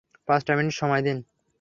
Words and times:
পাঁচটা 0.27 0.51
মিনিট 0.57 0.73
সময় 0.73 1.03
দিন! 1.03 1.17